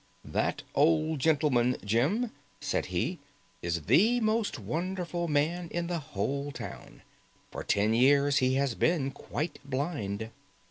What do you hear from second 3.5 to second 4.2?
"is the